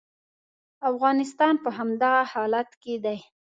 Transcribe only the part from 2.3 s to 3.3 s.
حالت کې دی.